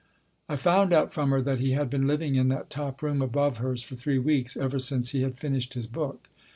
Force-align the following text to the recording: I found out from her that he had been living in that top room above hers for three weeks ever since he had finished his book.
I 0.49 0.55
found 0.55 0.93
out 0.93 1.13
from 1.13 1.29
her 1.29 1.43
that 1.43 1.59
he 1.59 1.73
had 1.73 1.87
been 1.91 2.07
living 2.07 2.33
in 2.33 2.47
that 2.47 2.71
top 2.71 3.03
room 3.03 3.21
above 3.21 3.57
hers 3.57 3.83
for 3.83 3.93
three 3.93 4.17
weeks 4.17 4.57
ever 4.57 4.79
since 4.79 5.09
he 5.09 5.21
had 5.21 5.37
finished 5.37 5.75
his 5.75 5.85
book. 5.85 6.27